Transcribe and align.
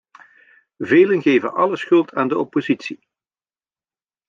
Velen 0.77 1.21
geven 1.21 1.53
alle 1.53 1.75
schuld 1.77 2.13
aan 2.13 2.27
de 2.27 2.37
oppositie. 2.37 2.99